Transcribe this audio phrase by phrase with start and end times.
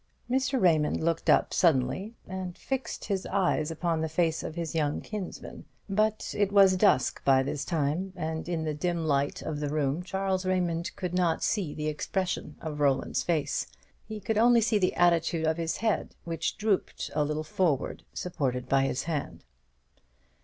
[0.27, 0.59] Mr.
[0.59, 5.65] Raymond looked up suddenly, and fixed his eyes upon the face of his young kinsman.
[5.87, 10.01] But it was dusk by this time; and in the dim light of the room
[10.01, 13.67] Charles Raymond could not see the expression of Roland's face;
[14.07, 18.67] he could only see the attitude of his head, which drooped a little forward, supported
[18.67, 19.45] by his hand.